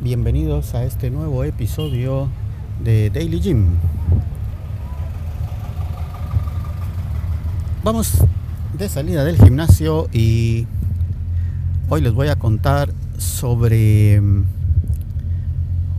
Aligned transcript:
Bienvenidos 0.00 0.76
a 0.76 0.84
este 0.84 1.10
nuevo 1.10 1.42
episodio 1.42 2.28
de 2.84 3.10
Daily 3.10 3.40
Gym. 3.40 3.66
Vamos 7.82 8.18
de 8.78 8.88
salida 8.88 9.24
del 9.24 9.36
gimnasio 9.36 10.08
y 10.12 10.68
hoy 11.88 12.00
les 12.00 12.12
voy 12.12 12.28
a 12.28 12.36
contar 12.36 12.92
sobre 13.18 14.20
mm, 14.20 14.44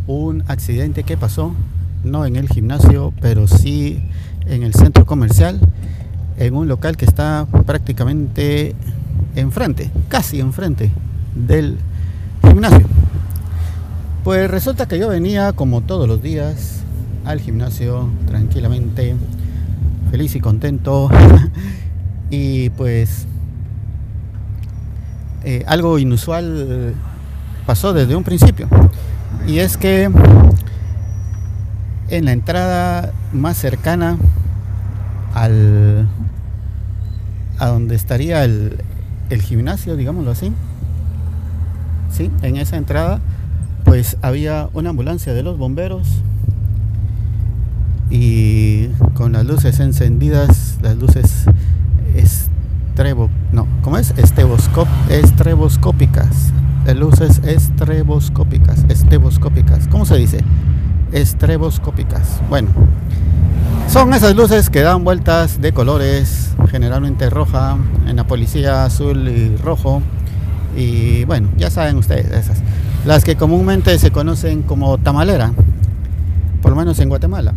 un 0.08 0.44
accidente 0.47 1.03
que 1.03 1.17
pasó, 1.17 1.53
no 2.05 2.25
en 2.25 2.38
el 2.38 2.47
gimnasio, 2.47 3.13
pero 3.20 3.50
sí 3.50 4.02
en 4.45 4.63
el 4.63 4.73
centro 4.75 5.05
comercial, 5.05 5.59
en 6.38 6.55
un 6.55 6.70
local 6.70 6.95
que 6.95 7.03
está 7.03 7.47
prácticamente 7.66 8.75
enfrente, 9.36 9.91
casi 10.08 10.39
enfrente 10.39 10.89
del 11.36 11.77
gimnasio. 12.44 12.88
Pues 14.23 14.52
resulta 14.52 14.88
que 14.88 15.00
yo 15.00 15.08
venía 15.08 15.54
como 15.54 15.82
todos 15.82 16.08
los 16.08 16.22
días 16.22 16.82
al 17.26 17.40
gimnasio 17.40 18.09
tranquilamente, 18.28 19.16
feliz 20.12 20.36
y 20.36 20.40
contento. 20.40 21.09
y 22.30 22.70
pues 22.72 23.28
eh, 25.44 25.64
algo 25.68 26.00
inusual 26.00 26.94
pasó 27.66 27.94
desde 27.94 28.16
un 28.16 28.23
principio. 28.23 28.67
Y 29.48 29.59
es 29.59 29.78
que 29.78 30.11
en 32.09 32.26
la 32.26 32.31
entrada 32.31 33.14
más 33.31 33.58
cercana 33.58 34.17
al 35.33 36.08
a 37.59 37.67
donde 37.67 37.95
estaría 37.95 38.44
el, 38.44 38.81
el 39.30 39.42
gimnasio, 39.42 39.95
digámoslo 39.95 40.31
así, 40.31 40.52
¿sí? 42.11 42.31
en 42.42 42.58
esa 42.58 42.78
entrada, 42.78 43.20
pues 43.90 44.18
había 44.22 44.70
una 44.73 44.92
ambulancia 44.92 45.34
de 45.34 45.42
los 45.42 45.58
bomberos 45.58 46.08
y 48.12 48.86
con 49.16 49.32
las 49.32 49.48
luces 49.48 49.80
encendidas, 49.80 50.78
las 50.84 50.95
luces 50.95 51.45
estrevo, 52.16 53.32
no, 53.52 53.66
¿cómo 53.82 53.98
es? 53.98 54.14
Esteboscop, 54.16 54.88
estreboscópicas, 55.10 56.54
las 56.86 56.98
luces 56.98 57.42
estreboscópicas, 57.44 58.86
esteboscópicas, 58.90 59.88
¿cómo 59.88 60.06
se 60.06 60.17
dice? 60.17 60.44
Estreboscópicas. 61.12 62.42
Bueno, 62.48 62.70
son 63.88 64.14
esas 64.14 64.36
luces 64.36 64.70
que 64.70 64.82
dan 64.82 65.04
vueltas 65.04 65.62
de 65.62 65.73
colores, 65.73 66.52
generalmente 66.70 67.28
roja, 67.32 67.76
en 68.06 68.17
la 68.17 68.28
policía 68.28 68.86
azul 68.86 69.28
y 69.28 69.56
rojo, 69.58 70.04
y 70.78 71.23
bueno, 71.26 71.50
ya 71.58 71.72
saben 71.72 71.98
ustedes 71.98 72.28
esas. 72.32 72.62
Las 73.05 73.23
que 73.23 73.38
comúnmente 73.38 73.97
se 73.97 74.11
conocen 74.11 74.61
como 74.61 74.97
tamalera, 74.97 75.53
por 76.61 76.72
lo 76.72 76.78
menos 76.78 77.00
en 77.00 77.08
Guatemala. 77.08 77.53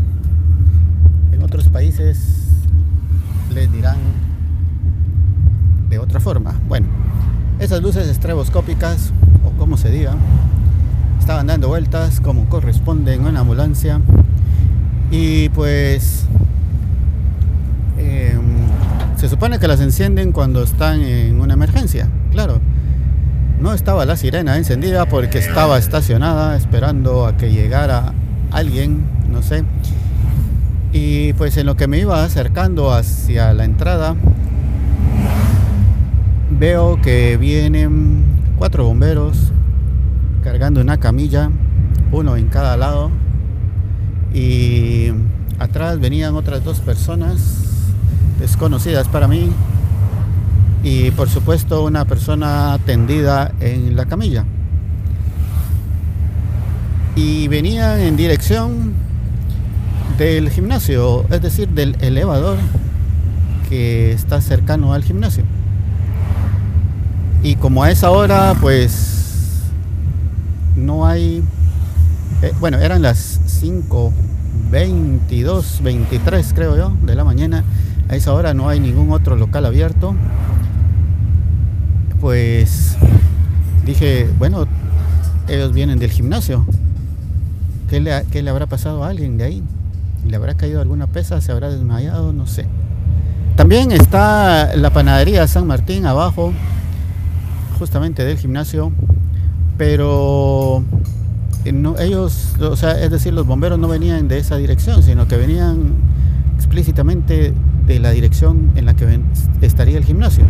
En 1.32 1.42
otros 1.42 1.68
países 1.68 2.46
les 3.52 3.70
dirán 3.72 3.96
de 5.90 5.98
otra 5.98 6.20
forma. 6.20 6.60
Bueno, 6.68 6.86
esas 7.58 7.82
luces 7.82 8.06
estreboscópicas, 8.06 9.12
o 9.44 9.50
como 9.58 9.76
se 9.76 9.90
diga, 9.90 10.14
estaban 11.18 11.48
dando 11.48 11.66
vueltas 11.66 12.20
como 12.20 12.48
corresponde 12.48 13.14
en 13.14 13.24
una 13.24 13.40
ambulancia. 13.40 14.00
Y 15.10 15.48
pues 15.48 16.24
em, 17.98 18.58
se 19.16 19.28
supone 19.28 19.58
que 19.58 19.66
las 19.66 19.80
encienden 19.80 20.30
cuando 20.30 20.62
están 20.62 21.02
en 21.02 21.40
una 21.40 21.54
emergencia, 21.54 22.08
claro 22.30 22.60
no 23.62 23.72
estaba 23.72 24.04
la 24.04 24.16
sirena 24.16 24.56
encendida 24.56 25.06
porque 25.06 25.38
estaba 25.38 25.78
estacionada 25.78 26.56
esperando 26.56 27.26
a 27.26 27.36
que 27.36 27.52
llegara 27.52 28.12
alguien, 28.50 29.04
no 29.30 29.40
sé. 29.40 29.62
Y 30.92 31.32
pues 31.34 31.56
en 31.56 31.66
lo 31.66 31.76
que 31.76 31.86
me 31.86 31.98
iba 31.98 32.24
acercando 32.24 32.92
hacia 32.92 33.54
la 33.54 33.64
entrada, 33.64 34.16
veo 36.50 37.00
que 37.00 37.36
vienen 37.36 38.24
cuatro 38.58 38.84
bomberos 38.84 39.52
cargando 40.42 40.80
una 40.80 40.98
camilla, 40.98 41.48
uno 42.10 42.36
en 42.36 42.48
cada 42.48 42.76
lado. 42.76 43.12
Y 44.34 45.12
atrás 45.60 46.00
venían 46.00 46.34
otras 46.34 46.64
dos 46.64 46.80
personas 46.80 47.38
desconocidas 48.40 49.06
para 49.06 49.28
mí, 49.28 49.52
y 50.82 51.10
por 51.12 51.28
supuesto 51.28 51.84
una 51.84 52.04
persona 52.04 52.78
tendida 52.84 53.52
en 53.60 53.96
la 53.96 54.06
camilla. 54.06 54.44
Y 57.14 57.46
venían 57.48 58.00
en 58.00 58.16
dirección 58.16 58.94
del 60.18 60.50
gimnasio, 60.50 61.24
es 61.30 61.42
decir, 61.42 61.68
del 61.68 61.96
elevador 62.00 62.56
que 63.68 64.12
está 64.12 64.40
cercano 64.40 64.92
al 64.92 65.04
gimnasio. 65.04 65.44
Y 67.42 67.56
como 67.56 67.82
a 67.82 67.90
esa 67.90 68.10
hora, 68.10 68.54
pues 68.60 69.62
no 70.76 71.06
hay, 71.06 71.42
eh, 72.42 72.52
bueno, 72.60 72.78
eran 72.78 73.02
las 73.02 73.40
5, 73.46 74.12
22, 74.70 75.80
23 75.82 76.52
creo 76.54 76.76
yo, 76.76 76.92
de 77.02 77.14
la 77.14 77.24
mañana. 77.24 77.64
A 78.08 78.16
esa 78.16 78.32
hora 78.32 78.52
no 78.52 78.68
hay 78.68 78.80
ningún 78.80 79.12
otro 79.12 79.36
local 79.36 79.64
abierto 79.64 80.14
pues 82.22 82.96
dije, 83.84 84.30
bueno, 84.38 84.66
ellos 85.48 85.72
vienen 85.72 85.98
del 85.98 86.12
gimnasio. 86.12 86.64
¿Qué 87.90 87.98
le, 88.00 88.22
le, 88.22 88.48
habrá 88.48 88.66
pasado 88.66 89.02
a 89.02 89.08
alguien 89.08 89.36
de 89.38 89.44
ahí? 89.44 89.62
¿Le 90.24 90.36
habrá 90.36 90.54
caído 90.54 90.80
alguna 90.80 91.08
pesa? 91.08 91.40
¿Se 91.40 91.50
habrá 91.50 91.68
desmayado? 91.68 92.32
No 92.32 92.46
sé. 92.46 92.66
También 93.56 93.90
está 93.90 94.76
la 94.76 94.90
panadería 94.90 95.48
San 95.48 95.66
Martín 95.66 96.06
abajo, 96.06 96.52
justamente 97.80 98.24
del 98.24 98.38
gimnasio, 98.38 98.92
pero 99.76 100.84
eh, 101.64 101.74
ellos, 101.98 102.54
o 102.60 102.76
sea, 102.76 103.02
es 103.02 103.10
decir, 103.10 103.34
los 103.34 103.48
bomberos 103.48 103.80
no 103.80 103.88
venían 103.88 104.28
de 104.28 104.38
esa 104.38 104.56
dirección, 104.58 105.02
sino 105.02 105.26
que 105.26 105.36
venían 105.36 105.94
explícitamente 106.54 107.52
de 107.84 107.98
la 107.98 108.12
dirección 108.12 108.70
en 108.76 108.86
la 108.86 108.94
que 108.94 109.18
estaría 109.60 109.98
el 109.98 110.04
gimnasio. 110.04 110.44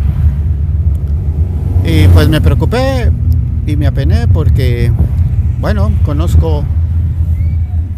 Y 1.85 2.07
pues 2.07 2.29
me 2.29 2.39
preocupé 2.39 3.11
y 3.67 3.75
me 3.75 3.87
apené 3.87 4.27
porque, 4.29 4.91
bueno, 5.59 5.91
conozco, 6.05 6.63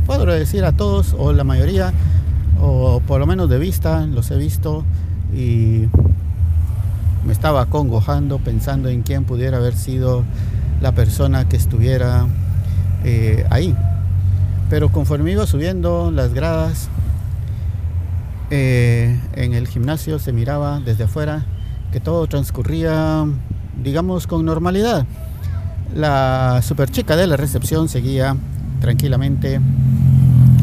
puedo 0.08 0.26
decir 0.26 0.66
a 0.66 0.72
todos 0.72 1.16
o 1.18 1.34
la 1.34 1.44
mayoría, 1.44 1.94
o 2.60 3.00
por 3.02 3.20
lo 3.20 3.28
menos 3.28 3.48
de 3.48 3.60
vista, 3.60 4.08
los 4.08 4.32
he 4.32 4.38
visto 4.38 4.84
y 5.32 5.86
me 7.26 7.32
estaba 7.32 7.62
acongojando 7.62 8.40
pensando 8.40 8.90
en 8.90 9.04
quién 9.04 9.24
pudiera 9.24 9.58
haber 9.58 9.76
sido 9.76 10.24
la 10.82 10.94
persona 10.94 11.48
que 11.48 11.56
estuviera 11.56 12.26
eh, 13.04 13.46
ahí. 13.52 13.76
Pero 14.68 14.90
conforme 14.90 15.32
iba 15.32 15.46
subiendo 15.46 16.10
las 16.10 16.34
gradas, 16.34 16.90
eh, 18.50 19.20
en 19.36 19.54
el 19.54 19.68
gimnasio 19.68 20.18
se 20.18 20.34
miraba 20.34 20.80
desde 20.80 21.04
afuera 21.04 21.46
que 21.92 22.00
todo 22.00 22.26
transcurría 22.26 23.26
digamos, 23.84 24.28
con 24.28 24.46
normalidad. 24.46 25.06
La 25.96 26.62
super 26.62 26.90
chica 26.90 27.16
de 27.16 27.28
la 27.28 27.38
recepción 27.38 27.88
seguía 27.90 28.36
tranquilamente 28.82 29.60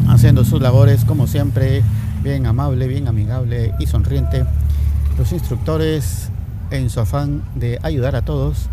haciendo 0.07 0.45
sus 0.45 0.61
labores 0.61 1.05
como 1.05 1.27
siempre, 1.27 1.83
bien 2.23 2.45
amable, 2.45 2.87
bien 2.87 3.07
amigable 3.07 3.73
y 3.79 3.87
sonriente. 3.87 4.45
Los 5.17 5.31
instructores 5.31 6.29
en 6.71 6.89
su 6.89 6.99
afán 6.99 7.43
de 7.55 7.79
ayudar 7.83 8.15
a 8.15 8.23
todos 8.23 8.67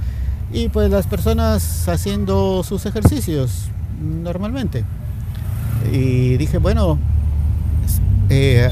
y 0.53 0.69
pues 0.69 0.91
las 0.91 1.07
personas 1.07 1.89
haciendo 1.89 2.63
sus 2.65 2.87
ejercicios 2.87 3.69
normalmente. 4.01 4.85
Y 5.93 6.37
dije, 6.37 6.59
bueno, 6.59 6.99
eh, 8.29 8.71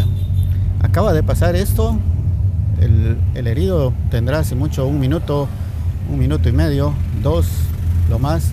acaba 0.81 1.13
de 1.13 1.23
pasar 1.23 1.57
esto, 1.57 1.99
el, 3.35 3.47
herido 3.47 3.93
tendrá 4.11 4.41
hace 4.41 4.55
mucho 4.55 4.87
un 4.87 5.01
minuto 5.01 5.49
un 6.11 6.19
minuto 6.19 6.49
y 6.49 6.53
medio, 6.53 6.95
dos, 7.23 7.47
lo 8.09 8.19
más, 8.19 8.53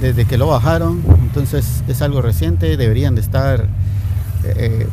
desde 0.00 0.26
que 0.26 0.36
lo 0.36 0.46
bajaron. 0.48 1.02
Entonces 1.22 1.82
es 1.88 2.02
algo 2.02 2.20
reciente, 2.20 2.76
deberían 2.76 3.14
de 3.14 3.22
estar, 3.22 3.66
eh, 4.44 4.86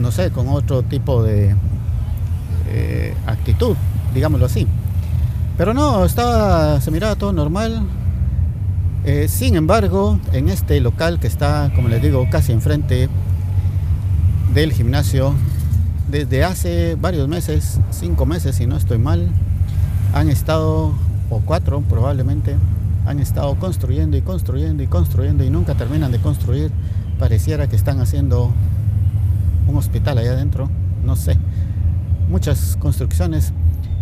no 0.00 0.10
sé, 0.10 0.30
con 0.30 0.48
otro 0.48 0.82
tipo 0.82 1.22
de 1.22 1.54
eh, 2.68 3.14
actitud, 3.26 3.76
digámoslo 4.14 4.46
así. 4.46 4.66
Pero 5.58 5.74
no, 5.74 6.04
estaba, 6.04 6.80
se 6.80 6.90
miraba 6.90 7.16
todo 7.16 7.32
normal. 7.32 7.82
Eh, 9.04 9.26
sin 9.28 9.56
embargo, 9.56 10.18
en 10.32 10.48
este 10.48 10.80
local 10.80 11.18
que 11.20 11.26
está, 11.26 11.70
como 11.74 11.88
les 11.88 12.00
digo, 12.00 12.26
casi 12.30 12.52
enfrente 12.52 13.08
del 14.54 14.72
gimnasio, 14.72 15.34
desde 16.12 16.44
hace 16.44 16.94
varios 16.94 17.26
meses, 17.26 17.80
cinco 17.90 18.26
meses 18.26 18.56
si 18.56 18.66
no 18.66 18.76
estoy 18.76 18.98
mal, 18.98 19.30
han 20.12 20.28
estado 20.28 20.92
o 21.30 21.40
cuatro 21.40 21.80
probablemente, 21.80 22.54
han 23.06 23.18
estado 23.18 23.54
construyendo 23.54 24.18
y 24.18 24.20
construyendo 24.20 24.82
y 24.82 24.88
construyendo 24.88 25.42
y 25.42 25.48
nunca 25.48 25.74
terminan 25.74 26.12
de 26.12 26.18
construir. 26.18 26.70
Pareciera 27.18 27.66
que 27.66 27.76
están 27.76 27.98
haciendo 27.98 28.50
un 29.66 29.76
hospital 29.76 30.18
allá 30.18 30.32
adentro, 30.32 30.68
no 31.02 31.16
sé. 31.16 31.38
Muchas 32.28 32.76
construcciones 32.78 33.54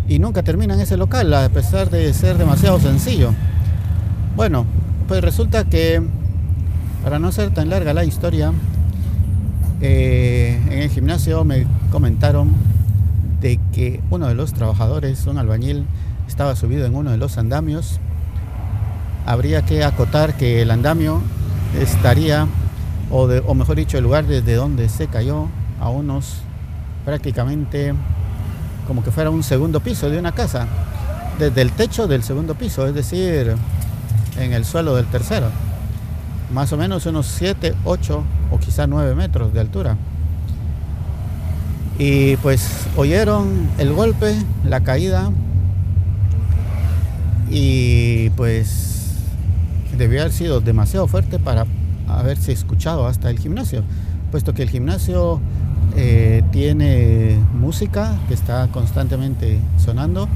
y 0.09 0.19
nunca 0.19 0.43
terminan 0.43 0.81
ese 0.81 0.97
local 0.97 1.33
a 1.33 1.47
pesar 1.47 1.89
de 1.89 2.13
ser 2.13 2.37
demasiado 2.37 2.77
sencillo. 2.81 3.33
Bueno, 4.35 4.65
pues 5.07 5.21
resulta 5.21 5.63
que 5.63 6.05
para 7.05 7.19
no 7.19 7.31
ser 7.31 7.53
tan 7.53 7.69
larga 7.69 7.93
la 7.93 8.03
historia, 8.03 8.51
eh, 9.81 10.61
en 10.67 10.79
el 10.79 10.89
gimnasio 10.89 11.43
me 11.43 11.65
comentaron 11.91 12.53
de 13.41 13.59
que 13.73 13.99
uno 14.11 14.27
de 14.27 14.35
los 14.35 14.53
trabajadores, 14.53 15.25
un 15.25 15.39
albañil, 15.39 15.85
estaba 16.27 16.55
subido 16.55 16.85
en 16.85 16.93
uno 16.95 17.09
de 17.09 17.17
los 17.17 17.39
andamios. 17.39 17.99
Habría 19.25 19.63
que 19.63 19.83
acotar 19.83 20.37
que 20.37 20.61
el 20.61 20.69
andamio 20.69 21.21
estaría, 21.79 22.47
o, 23.09 23.23
o 23.23 23.53
mejor 23.55 23.75
dicho, 23.75 23.97
el 23.97 24.03
lugar 24.03 24.27
desde 24.27 24.53
donde 24.53 24.87
se 24.87 25.07
cayó, 25.07 25.47
a 25.79 25.89
unos 25.89 26.37
prácticamente 27.03 27.95
como 28.87 29.03
que 29.03 29.09
fuera 29.09 29.31
un 29.31 29.41
segundo 29.41 29.79
piso 29.79 30.11
de 30.11 30.19
una 30.19 30.31
casa, 30.31 30.67
desde 31.39 31.61
el 31.61 31.71
techo 31.71 32.07
del 32.07 32.21
segundo 32.21 32.53
piso, 32.53 32.85
es 32.85 32.93
decir, 32.93 33.55
en 34.37 34.53
el 34.53 34.63
suelo 34.63 34.95
del 34.95 35.07
tercero 35.07 35.47
más 36.53 36.73
o 36.73 36.77
menos 36.77 37.05
unos 37.05 37.27
7, 37.27 37.73
8 37.83 38.23
o 38.51 38.59
quizá 38.59 38.87
9 38.87 39.15
metros 39.15 39.53
de 39.53 39.59
altura. 39.59 39.97
Y 41.97 42.35
pues 42.37 42.87
oyeron 42.95 43.69
el 43.77 43.93
golpe, 43.93 44.35
la 44.65 44.81
caída 44.81 45.31
y 47.49 48.29
pues 48.31 49.17
debió 49.97 50.21
haber 50.21 50.31
sido 50.33 50.61
demasiado 50.61 51.07
fuerte 51.07 51.37
para 51.37 51.65
haberse 52.07 52.51
escuchado 52.51 53.07
hasta 53.07 53.29
el 53.29 53.37
gimnasio, 53.37 53.83
puesto 54.31 54.53
que 54.53 54.63
el 54.63 54.69
gimnasio 54.69 55.39
eh, 55.95 56.43
tiene 56.51 57.37
música 57.53 58.17
que 58.27 58.33
está 58.33 58.67
constantemente 58.67 59.59
sonando 59.77 60.27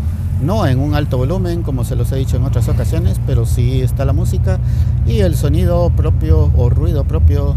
no 0.41 0.67
en 0.67 0.79
un 0.79 0.95
alto 0.95 1.17
volumen 1.17 1.63
como 1.63 1.83
se 1.83 1.95
los 1.95 2.11
he 2.11 2.17
dicho 2.17 2.37
en 2.37 2.43
otras 2.43 2.67
ocasiones, 2.67 3.19
pero 3.25 3.45
sí 3.45 3.81
está 3.81 4.05
la 4.05 4.13
música 4.13 4.59
y 5.05 5.19
el 5.19 5.35
sonido 5.35 5.89
propio 5.91 6.51
o 6.55 6.69
ruido 6.69 7.03
propio 7.05 7.55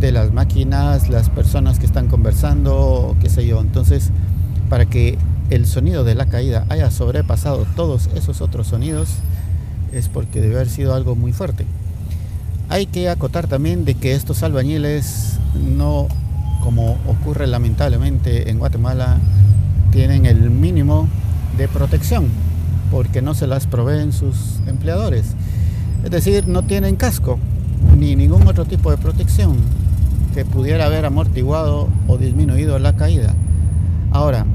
de 0.00 0.12
las 0.12 0.32
máquinas, 0.32 1.08
las 1.08 1.30
personas 1.30 1.78
que 1.78 1.86
están 1.86 2.08
conversando, 2.08 3.16
qué 3.20 3.28
sé 3.30 3.46
yo. 3.46 3.60
Entonces, 3.60 4.10
para 4.68 4.86
que 4.86 5.18
el 5.50 5.66
sonido 5.66 6.04
de 6.04 6.14
la 6.14 6.26
caída 6.26 6.66
haya 6.68 6.90
sobrepasado 6.90 7.66
todos 7.76 8.08
esos 8.14 8.40
otros 8.40 8.66
sonidos, 8.66 9.08
es 9.92 10.08
porque 10.08 10.40
debe 10.40 10.56
haber 10.56 10.68
sido 10.68 10.94
algo 10.94 11.14
muy 11.14 11.32
fuerte. 11.32 11.64
Hay 12.68 12.86
que 12.86 13.08
acotar 13.08 13.46
también 13.46 13.84
de 13.84 13.94
que 13.94 14.14
estos 14.14 14.42
albañiles 14.42 15.38
no, 15.54 16.08
como 16.62 16.98
ocurre 17.06 17.46
lamentablemente 17.46 18.50
en 18.50 18.58
Guatemala, 18.58 19.18
tienen 19.92 20.26
el 20.26 20.50
mínimo 20.50 21.08
de 21.56 21.68
protección, 21.68 22.26
porque 22.90 23.22
no 23.22 23.34
se 23.34 23.46
las 23.46 23.66
proveen 23.66 24.12
sus 24.12 24.60
empleadores. 24.66 25.34
Es 26.04 26.10
decir, 26.10 26.46
no 26.48 26.62
tienen 26.62 26.96
casco 26.96 27.38
ni 27.98 28.16
ningún 28.16 28.46
otro 28.46 28.64
tipo 28.64 28.90
de 28.90 28.98
protección 28.98 29.56
que 30.34 30.44
pudiera 30.44 30.86
haber 30.86 31.06
amortiguado 31.06 31.88
o 32.06 32.18
disminuido 32.18 32.78
la 32.78 32.94
caída. 32.94 33.34
Ahora, 34.12 34.46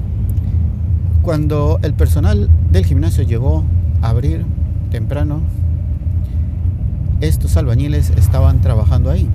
cuando 1.22 1.80
el 1.82 1.94
personal 1.94 2.50
del 2.72 2.86
gimnasio 2.86 3.24
llegó 3.24 3.64
a 4.02 4.10
abrir 4.10 4.46
temprano, 4.92 5.42
estos 7.20 7.58
albañiles 7.58 8.12
estaban 8.12 8.62
trabajando 8.62 9.10
ahí. 9.10 9.28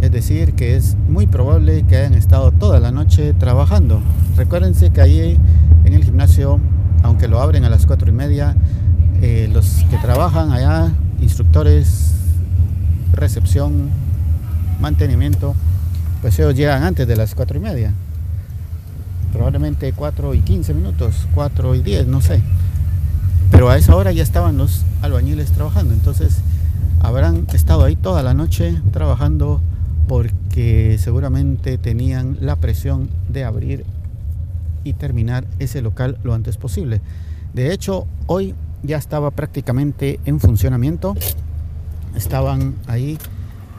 Es 0.00 0.10
decir, 0.12 0.54
que 0.54 0.76
es 0.76 0.96
muy 1.08 1.26
probable 1.26 1.84
que 1.84 1.96
hayan 1.96 2.14
estado 2.14 2.52
toda 2.52 2.80
la 2.80 2.90
noche 2.90 3.32
trabajando. 3.32 4.00
Recuérdense 4.36 4.90
que 4.90 5.00
allí 5.00 5.38
en 5.84 5.92
el 5.94 6.04
gimnasio 6.04 6.60
aunque 7.04 7.28
lo 7.28 7.40
abren 7.40 7.64
a 7.64 7.68
las 7.68 7.84
cuatro 7.84 8.08
y 8.08 8.12
media, 8.12 8.56
eh, 9.20 9.48
los 9.52 9.84
que 9.90 9.98
trabajan 9.98 10.52
allá, 10.52 10.90
instructores, 11.20 12.14
recepción, 13.12 13.90
mantenimiento, 14.80 15.54
pues 16.22 16.38
ellos 16.38 16.54
llegan 16.56 16.82
antes 16.82 17.06
de 17.06 17.14
las 17.14 17.34
cuatro 17.34 17.58
y 17.58 17.60
media. 17.60 17.92
Probablemente 19.32 19.92
4 19.92 20.32
y 20.34 20.40
15 20.40 20.74
minutos, 20.74 21.26
4 21.34 21.74
y 21.74 21.82
10, 21.82 22.06
no 22.06 22.20
sé. 22.22 22.40
Pero 23.50 23.68
a 23.68 23.76
esa 23.76 23.96
hora 23.96 24.10
ya 24.12 24.22
estaban 24.22 24.56
los 24.56 24.82
albañiles 25.02 25.50
trabajando. 25.50 25.92
Entonces 25.92 26.38
habrán 27.00 27.46
estado 27.52 27.84
ahí 27.84 27.96
toda 27.96 28.22
la 28.22 28.32
noche 28.32 28.80
trabajando 28.92 29.60
porque 30.08 30.96
seguramente 30.98 31.76
tenían 31.76 32.38
la 32.40 32.56
presión 32.56 33.10
de 33.28 33.44
abrir 33.44 33.84
y 34.84 34.92
terminar 34.92 35.46
ese 35.58 35.82
local 35.82 36.18
lo 36.22 36.34
antes 36.34 36.56
posible. 36.56 37.00
De 37.52 37.72
hecho, 37.72 38.06
hoy 38.26 38.54
ya 38.82 38.98
estaba 38.98 39.30
prácticamente 39.30 40.20
en 40.24 40.38
funcionamiento. 40.40 41.16
Estaban 42.14 42.74
ahí. 42.86 43.18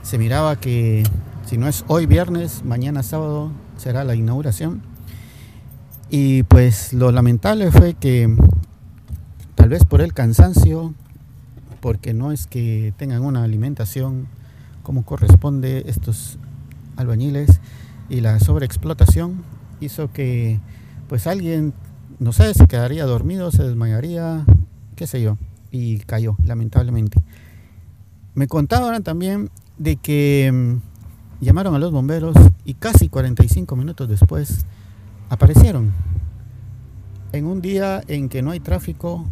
Se 0.01 0.17
miraba 0.17 0.55
que 0.57 1.03
si 1.45 1.57
no 1.57 1.67
es 1.67 1.85
hoy 1.87 2.05
viernes, 2.05 2.63
mañana 2.65 3.03
sábado 3.03 3.51
será 3.77 4.03
la 4.03 4.15
inauguración. 4.15 4.81
Y 6.09 6.43
pues 6.43 6.93
lo 6.93 7.11
lamentable 7.11 7.71
fue 7.71 7.93
que 7.93 8.35
tal 9.55 9.69
vez 9.69 9.85
por 9.85 10.01
el 10.01 10.13
cansancio, 10.13 10.93
porque 11.81 12.13
no 12.13 12.31
es 12.31 12.47
que 12.47 12.93
tengan 12.97 13.23
una 13.23 13.43
alimentación 13.43 14.27
como 14.83 15.03
corresponde 15.03 15.83
estos 15.87 16.37
albañiles 16.95 17.59
y 18.09 18.21
la 18.21 18.39
sobreexplotación 18.39 19.43
hizo 19.81 20.11
que 20.11 20.59
pues 21.07 21.27
alguien, 21.27 21.73
no 22.19 22.31
sé, 22.31 22.53
se 22.53 22.67
quedaría 22.67 23.05
dormido, 23.05 23.51
se 23.51 23.63
desmayaría, 23.63 24.45
qué 24.95 25.07
sé 25.07 25.21
yo, 25.21 25.37
y 25.71 25.99
cayó, 25.99 26.35
lamentablemente. 26.43 27.21
Me 28.33 28.47
contaban 28.47 29.03
también 29.03 29.49
de 29.77 29.97
que 29.97 30.51
mm, 30.51 31.43
llamaron 31.43 31.75
a 31.75 31.79
los 31.79 31.91
bomberos 31.91 32.35
y 32.63 32.73
casi 32.75 33.09
45 33.09 33.75
minutos 33.75 34.09
después 34.09 34.65
aparecieron. 35.29 35.91
En 37.31 37.45
un 37.45 37.61
día 37.61 38.01
en 38.07 38.29
que 38.29 38.41
no 38.41 38.51
hay 38.51 38.59
tráfico, 38.59 39.25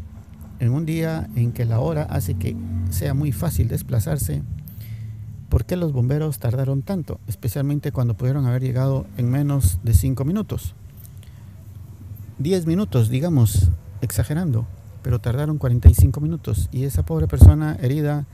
en 0.60 0.72
un 0.72 0.86
día 0.86 1.30
en 1.36 1.52
que 1.52 1.66
la 1.66 1.80
hora 1.80 2.04
hace 2.04 2.36
que 2.36 2.56
sea 2.90 3.14
muy 3.14 3.32
fácil 3.32 3.68
desplazarse, 3.68 4.44
¿por 5.50 5.66
qué 5.66 5.76
los 5.76 5.94
bomberos 5.94 6.40
tardaron 6.40 6.82
tanto? 6.82 7.20
Especialmente 7.28 7.92
cuando 7.92 8.16
pudieron 8.16 8.46
haber 8.46 8.62
llegado 8.62 9.06
en 9.18 9.30
menos 9.30 9.80
de 9.84 9.94
5 9.94 10.26
minutos. 10.26 10.76
10 12.40 12.66
minutos, 12.66 13.10
digamos, 13.10 13.70
exagerando, 14.02 14.66
pero 15.02 15.20
tardaron 15.20 15.58
45 15.58 16.20
minutos 16.20 16.70
y 16.72 16.84
esa 16.86 17.04
pobre 17.06 17.28
persona 17.28 17.78
herida 17.82 18.26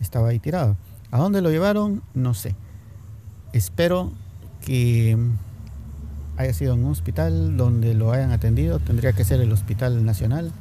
estaba 0.00 0.28
ahí 0.28 0.38
tirada. 0.38 0.76
¿A 1.10 1.18
dónde 1.18 1.40
lo 1.40 1.50
llevaron? 1.50 2.02
No 2.14 2.34
sé. 2.34 2.54
Espero 3.52 4.12
que 4.60 5.16
haya 6.36 6.52
sido 6.52 6.74
en 6.74 6.84
un 6.84 6.90
hospital 6.90 7.56
donde 7.56 7.94
lo 7.94 8.12
hayan 8.12 8.32
atendido. 8.32 8.78
Tendría 8.78 9.12
que 9.12 9.24
ser 9.24 9.40
el 9.40 9.52
Hospital 9.52 10.04
Nacional, 10.04 10.52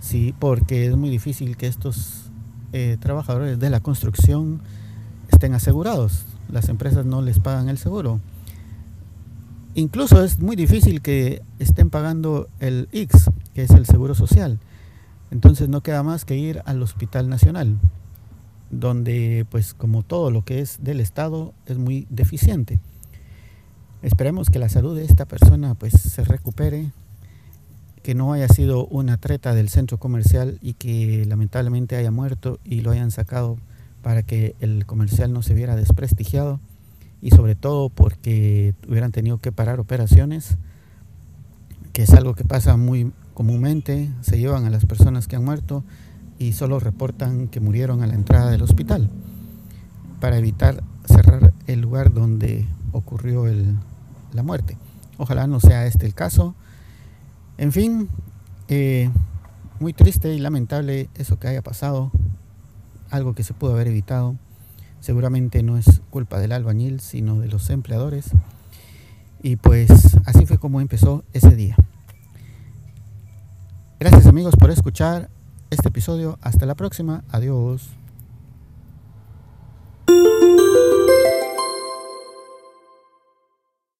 sí, 0.00 0.34
porque 0.38 0.86
es 0.86 0.96
muy 0.96 1.10
difícil 1.10 1.56
que 1.56 1.66
estos 1.66 2.30
eh, 2.72 2.96
trabajadores 3.00 3.58
de 3.58 3.70
la 3.70 3.80
construcción 3.80 4.62
estén 5.30 5.54
asegurados. 5.54 6.24
Las 6.50 6.68
empresas 6.68 7.04
no 7.04 7.22
les 7.22 7.38
pagan 7.38 7.68
el 7.68 7.78
seguro. 7.78 8.20
Incluso 9.74 10.24
es 10.24 10.40
muy 10.40 10.56
difícil 10.56 11.00
que 11.00 11.42
estén 11.60 11.90
pagando 11.90 12.48
el 12.58 12.88
X, 12.92 13.30
que 13.54 13.62
es 13.62 13.70
el 13.70 13.86
Seguro 13.86 14.16
Social. 14.16 14.58
Entonces 15.30 15.68
no 15.68 15.80
queda 15.80 16.02
más 16.02 16.24
que 16.24 16.36
ir 16.36 16.60
al 16.64 16.82
Hospital 16.82 17.28
Nacional, 17.28 17.78
donde 18.70 19.46
pues 19.48 19.74
como 19.74 20.02
todo 20.02 20.32
lo 20.32 20.44
que 20.44 20.58
es 20.58 20.82
del 20.82 20.98
Estado 20.98 21.54
es 21.66 21.78
muy 21.78 22.08
deficiente. 22.10 22.80
Esperemos 24.02 24.50
que 24.50 24.58
la 24.58 24.68
salud 24.68 24.96
de 24.96 25.04
esta 25.04 25.24
persona 25.26 25.74
pues 25.76 25.92
se 25.92 26.24
recupere, 26.24 26.90
que 28.02 28.16
no 28.16 28.32
haya 28.32 28.48
sido 28.48 28.86
una 28.86 29.18
treta 29.18 29.54
del 29.54 29.68
centro 29.68 29.98
comercial 29.98 30.58
y 30.62 30.72
que 30.72 31.24
lamentablemente 31.26 31.94
haya 31.94 32.10
muerto 32.10 32.58
y 32.64 32.80
lo 32.80 32.90
hayan 32.90 33.12
sacado 33.12 33.56
para 34.02 34.24
que 34.24 34.56
el 34.60 34.84
comercial 34.84 35.32
no 35.32 35.42
se 35.42 35.54
viera 35.54 35.76
desprestigiado 35.76 36.58
y 37.22 37.30
sobre 37.30 37.54
todo 37.54 37.88
porque 37.88 38.74
hubieran 38.88 39.12
tenido 39.12 39.38
que 39.38 39.52
parar 39.52 39.80
operaciones, 39.80 40.56
que 41.92 42.02
es 42.02 42.14
algo 42.14 42.34
que 42.34 42.44
pasa 42.44 42.76
muy 42.76 43.12
comúnmente, 43.34 44.10
se 44.20 44.38
llevan 44.38 44.64
a 44.64 44.70
las 44.70 44.86
personas 44.86 45.26
que 45.26 45.36
han 45.36 45.44
muerto 45.44 45.84
y 46.38 46.52
solo 46.52 46.80
reportan 46.80 47.48
que 47.48 47.60
murieron 47.60 48.02
a 48.02 48.06
la 48.06 48.14
entrada 48.14 48.50
del 48.50 48.62
hospital 48.62 49.10
para 50.20 50.38
evitar 50.38 50.82
cerrar 51.04 51.52
el 51.66 51.80
lugar 51.80 52.12
donde 52.12 52.66
ocurrió 52.92 53.44
la 54.32 54.42
muerte. 54.42 54.76
Ojalá 55.18 55.46
no 55.46 55.60
sea 55.60 55.86
este 55.86 56.06
el 56.06 56.14
caso. 56.14 56.54
En 57.58 57.72
fin, 57.72 58.08
eh, 58.68 59.10
muy 59.80 59.92
triste 59.92 60.34
y 60.34 60.38
lamentable 60.38 61.08
eso 61.14 61.38
que 61.38 61.48
haya 61.48 61.62
pasado 61.62 62.10
algo 63.10 63.34
que 63.34 63.42
se 63.42 63.54
pudo 63.54 63.72
haber 63.72 63.88
evitado. 63.88 64.36
Seguramente 65.00 65.62
no 65.62 65.76
es 65.76 66.02
culpa 66.10 66.38
del 66.38 66.52
albañil, 66.52 67.00
sino 67.00 67.40
de 67.40 67.48
los 67.48 67.70
empleadores. 67.70 68.30
Y 69.42 69.56
pues 69.56 69.90
así 70.26 70.46
fue 70.46 70.58
como 70.58 70.80
empezó 70.80 71.24
ese 71.32 71.56
día. 71.56 71.76
Gracias 73.98 74.26
amigos 74.26 74.56
por 74.56 74.70
escuchar 74.70 75.30
este 75.70 75.88
episodio. 75.88 76.38
Hasta 76.42 76.66
la 76.66 76.74
próxima. 76.74 77.24
Adiós. 77.30 77.99